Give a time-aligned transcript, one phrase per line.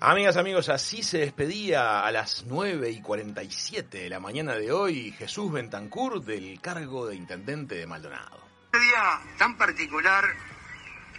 [0.00, 5.10] Amigas, amigos, así se despedía a las 9 y 47 de la mañana de hoy
[5.10, 8.40] Jesús Bentancur del cargo de intendente de Maldonado.
[8.66, 10.24] Este día tan particular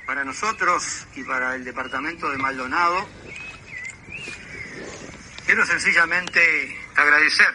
[0.08, 3.06] para nosotros y para el departamento de Maldonado,
[5.46, 7.54] quiero sencillamente agradecer,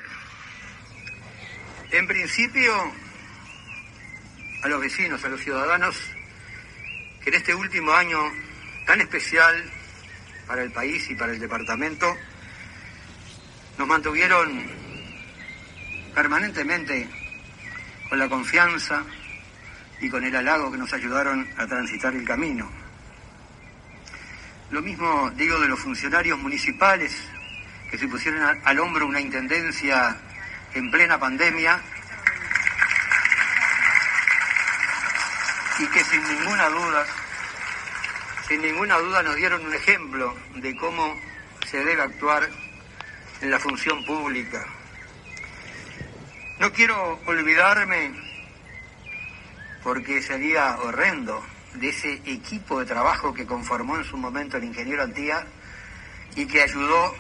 [1.91, 2.75] en principio,
[4.63, 5.97] a los vecinos, a los ciudadanos,
[7.23, 8.21] que en este último año
[8.87, 9.73] tan especial
[10.47, 12.15] para el país y para el departamento,
[13.79, 14.65] nos mantuvieron
[16.15, 17.09] permanentemente
[18.09, 19.03] con la confianza
[20.01, 22.71] y con el halago que nos ayudaron a transitar el camino.
[24.71, 27.13] Lo mismo digo de los funcionarios municipales
[27.91, 30.17] que se pusieron al hombro una intendencia
[30.75, 31.81] en plena pandemia
[35.79, 37.07] y que sin ninguna duda
[38.49, 41.19] sin ninguna duda nos dieron un ejemplo de cómo
[41.67, 42.49] se debe actuar
[43.41, 44.67] en la función pública.
[46.59, 48.13] No quiero olvidarme,
[49.83, 55.03] porque sería horrendo, de ese equipo de trabajo que conformó en su momento el ingeniero
[55.03, 55.45] Antía
[56.37, 57.15] y que ayudó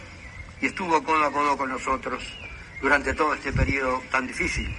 [0.61, 2.23] y estuvo codo a codo con nosotros
[2.81, 4.73] durante todo este periodo tan difícil.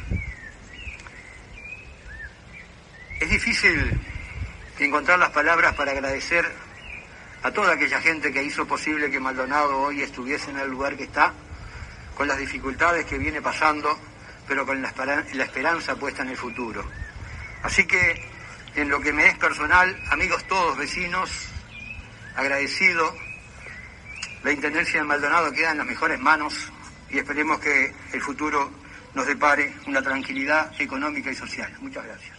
[3.20, 4.00] Es difícil
[4.80, 6.52] encontrar las palabras para agradecer
[7.44, 11.04] a toda aquella gente que hizo posible que Maldonado hoy estuviese en el lugar que
[11.04, 11.32] está,
[12.16, 13.98] con las dificultades que viene pasando,
[14.48, 14.90] pero con la,
[15.44, 16.84] esperanza puesta en el futuro.
[17.64, 18.28] Así que,
[18.76, 21.30] en lo que me es personal, amigos todos, vecinos,
[22.36, 23.16] agradecido,
[24.44, 26.72] la Intendencia de Maldonado queda en las mejores manos
[27.10, 28.72] y esperemos que el futuro
[29.14, 31.72] nos depare una tranquilidad económica y social.
[31.80, 32.36] Muchas gracias.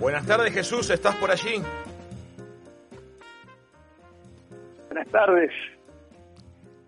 [0.00, 1.62] Buenas tardes Jesús, ¿estás por allí?
[4.86, 5.50] Buenas tardes.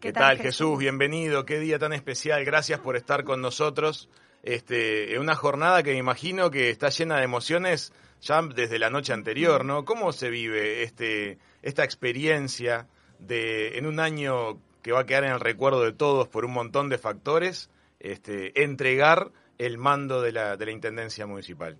[0.00, 0.78] ¿Qué, tal, Jesús?
[0.78, 4.08] Bienvenido, qué día tan especial, gracias por estar con nosotros.
[4.42, 7.92] Este, en una jornada que me imagino que está llena de emociones
[8.22, 9.84] ya desde la noche anterior, ¿no?
[9.84, 15.32] ¿Cómo se vive este, esta experiencia de en un año que va a quedar en
[15.32, 17.68] el recuerdo de todos por un montón de factores,
[18.00, 21.76] este, entregar el mando de la, de la Intendencia Municipal?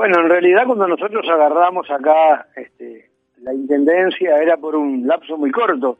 [0.00, 3.10] Bueno, en realidad cuando nosotros agarramos acá este,
[3.42, 5.98] la intendencia era por un lapso muy corto,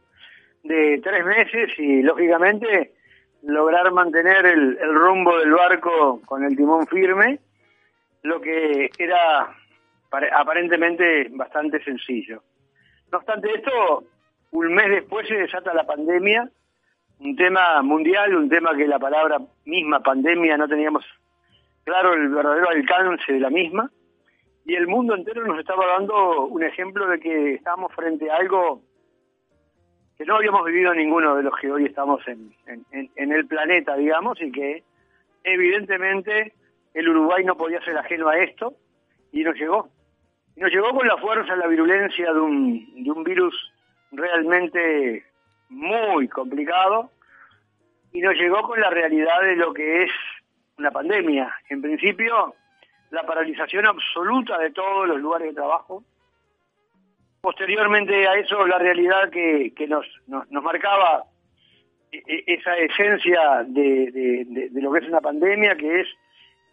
[0.63, 2.95] de tres meses y lógicamente
[3.43, 7.41] lograr mantener el, rumbo del barco con el timón firme,
[8.23, 9.55] lo que era
[10.35, 12.43] aparentemente bastante sencillo.
[13.13, 14.05] No obstante esto,
[14.53, 16.49] un mes después se desata la pandemia,
[17.19, 21.05] un tema mundial, un tema que la palabra misma pandemia no teníamos
[21.85, 23.91] claro el verdadero alcance de la misma,
[24.65, 28.83] y el mundo entero nos estaba dando un ejemplo de que estábamos frente a algo
[30.17, 32.53] que no habíamos vivido ninguno de los que hoy estamos en,
[32.93, 34.85] en, el planeta, digamos, y que
[35.45, 36.53] evidentemente
[36.93, 38.75] el Uruguay no podía ser ajeno a esto,
[39.33, 39.89] y nos llegó.
[40.57, 43.73] Y nos llegó con la fuerza, la virulencia de un, de un virus
[44.13, 45.25] realmente
[45.71, 47.11] muy complicado,
[48.13, 50.11] y nos llegó con la realidad de lo que es
[50.81, 51.55] una pandemia.
[51.69, 52.55] En principio,
[53.11, 56.03] la paralización absoluta de todos los lugares de trabajo.
[57.41, 61.25] Posteriormente a eso, la realidad que, que nos, nos, marcaba
[62.13, 66.09] e, e, esa esencia de, lo que es una pandemia, que es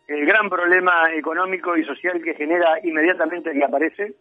[0.07, 4.13] el gran problema económico y social que genera inmediatamente que aparece.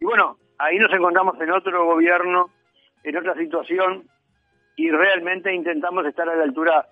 [0.00, 2.50] Y bueno, ahí nos encontramos en otro gobierno,
[3.04, 4.08] en otra situación,
[4.76, 6.86] y realmente intentamos estar a la altura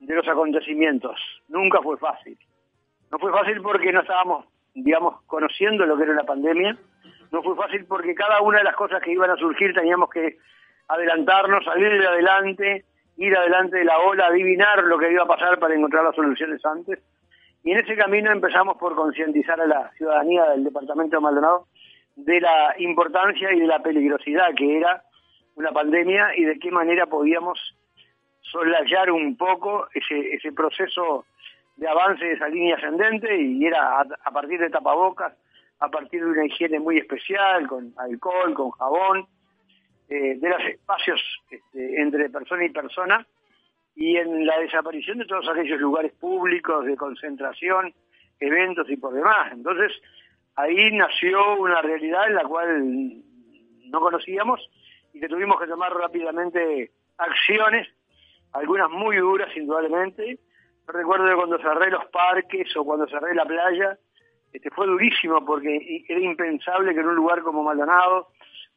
[0.00, 1.18] de los acontecimientos.
[1.48, 2.36] Nunca fue fácil.
[3.10, 6.76] No fue fácil porque no estábamos, digamos, conociendo lo que era la pandemia.
[7.30, 10.38] No fue fácil porque cada una de las cosas que iban a surgir teníamos que
[10.88, 12.84] adelantarnos, salir de adelante,
[13.16, 16.64] ir adelante de la ola, adivinar lo que iba a pasar para encontrar las soluciones
[16.64, 16.98] antes.
[17.62, 21.66] Y en ese camino empezamos por concientizar a la ciudadanía del departamento de Maldonado
[22.16, 25.02] de la importancia y de la peligrosidad que era
[25.56, 27.58] una pandemia y de qué manera podíamos
[28.40, 31.26] soslayar un poco ese, ese proceso
[31.76, 35.32] de avance de esa línea ascendente y era a, partir de tapabocas,
[35.78, 39.26] a partir de una higiene muy especial, con alcohol, con jabón,
[40.08, 41.20] eh, de los espacios
[41.50, 43.26] este, entre persona y persona,
[43.96, 47.94] y en la desaparición de todos aquellos lugares públicos de concentración,
[48.38, 49.52] eventos y por demás.
[49.52, 49.92] Entonces,
[50.56, 53.22] ahí nació una realidad en la cual
[53.90, 54.60] no conocíamos
[55.12, 57.88] y que tuvimos que tomar rápidamente acciones,
[58.52, 60.38] algunas muy duras indudablemente,
[60.86, 63.98] recuerdo de cuando cerré los parques o cuando cerré la playa,
[64.52, 68.28] este, fue durísimo porque era impensable que en un lugar como Maldonado,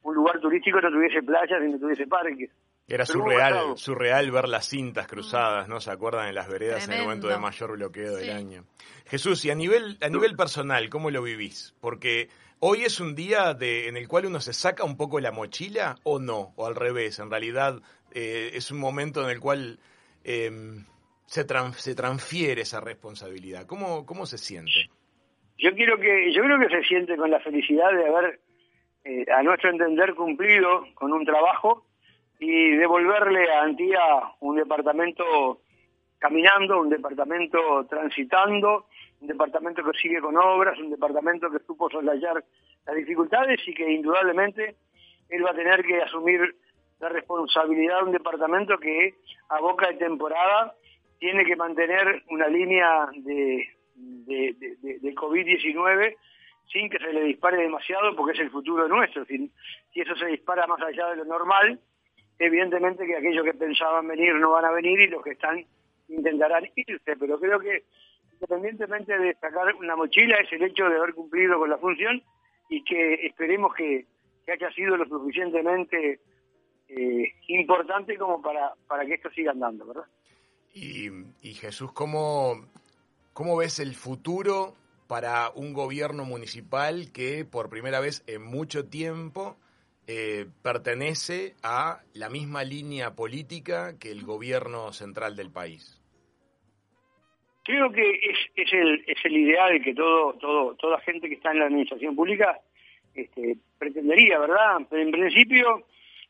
[0.04, 2.52] un lugar turístico, no tuviese playas y no tuviese parques.
[2.88, 5.80] Era surreal, surreal ver las cintas cruzadas, ¿no?
[5.80, 8.66] ¿Se acuerdan en las veredas en el momento de mayor bloqueo del año?
[9.06, 11.74] Jesús, y a nivel, a nivel personal, ¿cómo lo vivís?
[11.80, 12.28] Porque
[12.60, 15.96] hoy es un día de, en el cual uno se saca un poco la mochila
[16.04, 17.82] o no, o al revés, en realidad
[18.14, 19.80] eh, es un momento en el cual
[20.26, 20.86] em,
[21.26, 21.46] se,
[21.76, 23.66] se transfiere esa responsabilidad.
[23.66, 24.90] ¿Cómo, ¿Cómo se siente?
[25.58, 28.40] Yo quiero que, yo creo que se siente con la felicidad de haber,
[29.06, 31.86] eh, a nuestro entender, cumplido con un trabajo
[32.46, 34.02] y devolverle a Antía
[34.42, 35.62] un departamento
[36.20, 38.88] caminando, un departamento transitando,
[39.22, 42.44] un departamento que sigue con obras, un departamento que supo soslayar
[42.86, 44.76] las dificultades y que indudablemente
[45.30, 46.42] él va a tener que asumir
[47.00, 49.16] la responsabilidad de un departamento que
[49.48, 50.74] a boca de temporada
[51.20, 56.18] tiene que mantener una línea de, de, de, COVID-19
[56.68, 59.24] sin que se le dispare demasiado porque es el futuro nuestro.
[59.26, 59.50] Si,
[59.94, 61.80] si eso se dispara más allá de lo normal,
[62.40, 65.66] evidentemente que aquellos que pensaban venir no van a venir y los que están
[66.08, 67.84] intentarán irse, pero creo que
[68.34, 72.22] independientemente de sacar una mochila es el hecho de haber cumplido con la función
[72.70, 74.06] y que esperemos que,
[74.52, 76.20] haya sido lo suficientemente
[76.90, 80.04] eh, importante como para, para que esto siga andando, ¿verdad?
[80.74, 81.08] Y,
[81.42, 82.66] y Jesús, ¿cómo,
[83.32, 84.76] ¿cómo ves el futuro
[85.08, 89.56] para un gobierno municipal que por primera vez en mucho tiempo
[90.06, 96.02] eh, pertenece a la misma línea política que el gobierno central del país.
[97.64, 101.52] Creo que es, es, el, es el ideal que todo, todo, toda gente que está
[101.52, 102.60] en la administración pública
[103.14, 104.82] este, pretendería, ¿verdad?
[104.90, 105.86] Pero en principio,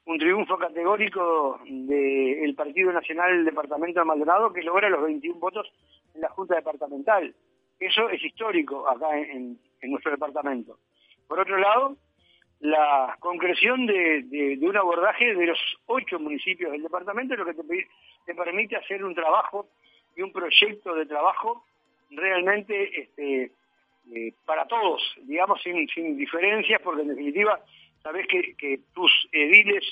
[0.05, 5.73] un triunfo categórico del Partido Nacional del Departamento de Maldonado que logra los 21 votos
[6.13, 7.33] en la Junta Departamental.
[7.79, 10.77] Eso es histórico acá en nuestro departamento.
[11.27, 11.97] Por otro lado,
[12.63, 17.55] la concreción de, un abordaje de los ocho municipios del departamento, lo que
[18.25, 19.67] te, permite hacer un trabajo
[20.15, 21.65] y un proyecto de trabajo
[22.11, 23.51] realmente este,
[24.15, 27.59] eh, para todos, digamos, sin, diferencias, porque en definitiva
[28.01, 29.83] sabes que, tus ediles,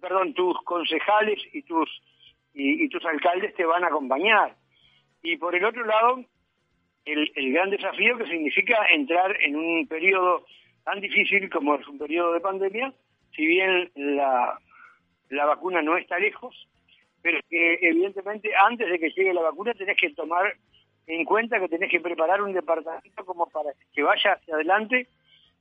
[0.00, 1.90] perdón, tus concejales y tus,
[2.54, 4.56] y, tus alcaldes te van a acompañar.
[5.22, 6.24] Y por el otro lado,
[7.04, 10.46] el, el gran desafío que significa entrar en un periodo
[10.88, 12.94] tan difícil como es un periodo de pandemia,
[13.36, 14.58] si bien la,
[15.28, 16.66] la vacuna no está lejos,
[17.20, 20.54] pero que evidentemente antes de que llegue la vacuna tenés que tomar
[21.06, 25.08] en cuenta que tenés que preparar un departamento como para que vaya hacia adelante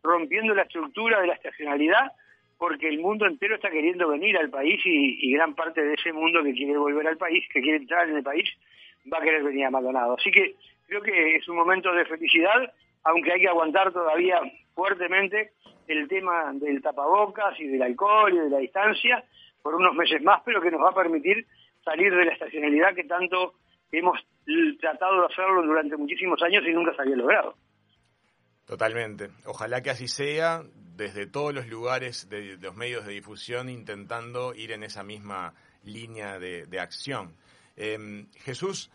[0.01, 2.13] rompiendo la estructura de la estacionalidad
[2.57, 6.41] porque el mundo entero está queriendo venir al país y, gran parte de ese mundo
[6.41, 8.49] que quiere volver al país, que quiere entrar en el país,
[9.11, 10.15] va a querer venir a Maldonado.
[10.17, 10.55] Así que
[10.87, 14.41] creo que es un momento de felicidad, aunque hay que aguantar todavía
[14.77, 15.53] fuertemente
[15.87, 19.23] el tema del tapabocas y del alcohol y de la distancia
[19.63, 21.47] por unos meses más, pero que nos va a permitir
[21.83, 23.55] salir de la estacionalidad que tanto
[23.91, 24.19] hemos
[24.79, 27.55] tratado de hacerlo durante muchísimos años y nunca se había logrado.
[28.65, 29.29] Totalmente.
[29.45, 30.61] Ojalá que así sea,
[30.95, 36.37] desde todos los lugares de, los medios de difusión, intentando ir en esa misma línea
[36.37, 37.33] de, acción.
[37.75, 38.91] Em, Jesús,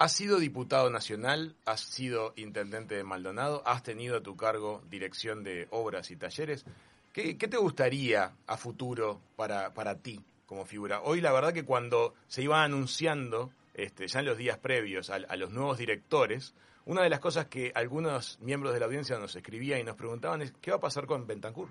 [0.00, 5.42] Has sido diputado nacional, has sido intendente de Maldonado, has tenido a tu cargo dirección
[5.42, 6.64] de obras y talleres.
[7.12, 11.00] ¿Qué, te gustaría a futuro para, para ti como figura?
[11.00, 15.18] Hoy la verdad que cuando se iba anunciando, este, ya en los días previos, a,
[15.36, 16.54] los nuevos directores,
[16.86, 20.42] una de las cosas que algunos miembros de la audiencia nos escribían y nos preguntaban
[20.42, 21.70] es ¿qué va a pasar con Bentancur?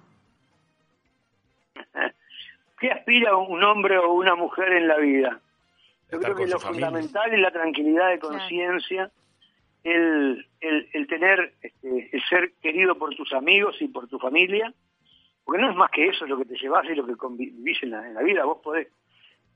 [2.78, 5.42] ¿Qué aspira un hombre o una mujer en la vida?
[6.12, 9.12] Yo creo que lo fundamental es la tranquilidad de conciencia,
[9.84, 14.74] el, el, tener, este, el ser querido por tus amigos y por tu familia,
[15.44, 17.92] porque no es más que eso lo que te llevas y lo que vivís en
[17.92, 18.46] la, vida.
[18.46, 18.88] Vos podés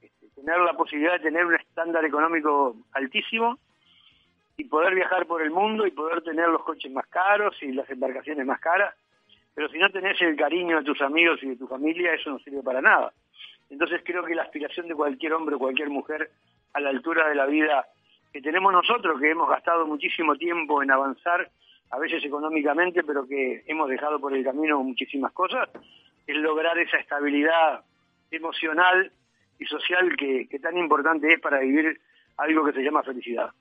[0.01, 3.57] este, tener la posibilidad de tener un estándar económico altísimo
[4.57, 7.89] y poder viajar por el mundo y poder tener los coches más caros y las
[7.89, 8.93] embarcaciones más caras,
[9.53, 12.39] pero si no tenés el cariño de tus amigos y de tu familia, eso no
[12.39, 13.11] sirve para nada.
[13.71, 16.29] Entonces creo que la aspiración de cualquier hombre o cualquier mujer
[16.73, 17.87] a la altura de la vida
[18.31, 21.49] que tenemos nosotros, que hemos gastado muchísimo tiempo en avanzar,
[21.89, 25.69] a veces económicamente, pero que hemos dejado por el camino muchísimas cosas,
[26.27, 27.83] es lograr esa estabilidad
[28.29, 29.11] emocional
[29.57, 31.99] y social que, tan importante es para vivir
[32.37, 33.51] algo que se llama felicidad.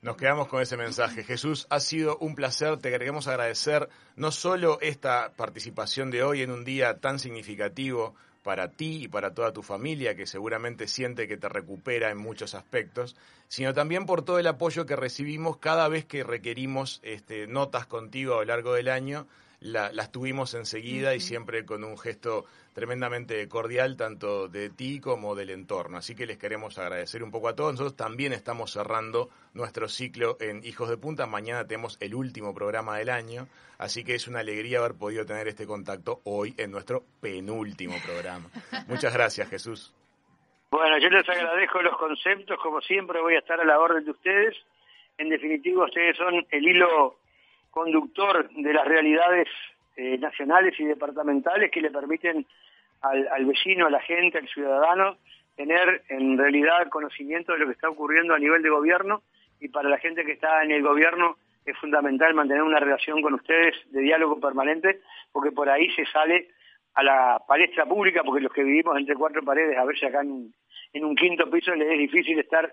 [0.00, 1.24] Nos quedamos con ese mensaje.
[1.24, 2.78] Jesús, ha sido un placer.
[2.78, 8.14] Te queremos agradecer no solo esta participación de hoy en un día tan significativo
[8.48, 12.54] para ti y para toda tu familia, que seguramente siente que te recupera en muchos
[12.54, 13.14] aspectos,
[13.46, 18.32] sino también por todo el apoyo que recibimos cada vez que requerimos este, notas contigo
[18.32, 19.26] a lo largo del año
[19.60, 25.50] las tuvimos enseguida y siempre con un gesto tremendamente cordial, tanto de ti como del
[25.50, 25.98] entorno.
[25.98, 27.72] Así que les queremos agradecer un poco a todos.
[27.72, 31.26] Nosotros también estamos cerrando nuestro ciclo en Hijos de Punta.
[31.26, 33.48] Mañana tenemos el último programa del año,
[33.78, 38.48] así que es una alegría haber podido tener este contacto hoy en nuestro penúltimo programa.
[38.86, 39.92] Muchas gracias, Jesús.
[40.70, 44.10] Bueno, yo les agradezco los conceptos, como siempre voy a estar a la orden de
[44.10, 44.54] ustedes.
[45.16, 47.18] En definitiva, ustedes son el hilo
[47.70, 49.48] conductor de las realidades
[49.96, 52.46] eh, nacionales y departamentales que le permiten
[53.00, 55.16] al, vecino, a la gente, al ciudadano,
[55.56, 59.22] tener en realidad conocimiento de lo que está ocurriendo a nivel de gobierno
[59.60, 63.34] y para la gente que está en el gobierno es fundamental mantener una relación con
[63.34, 65.00] ustedes de diálogo permanente
[65.32, 66.48] porque por ahí se sale
[66.94, 70.22] a la palestra pública porque los que vivimos entre cuatro paredes a ver si acá
[70.22, 70.52] en,
[70.92, 72.72] en un quinto piso les es difícil estar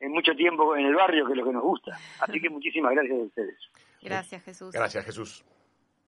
[0.00, 1.96] en mucho tiempo en el barrio que es lo que nos gusta.
[2.20, 3.70] Así que muchísimas gracias a ustedes.
[4.02, 4.72] Gracias, Jesús.
[4.72, 5.44] Gracias, Jesús.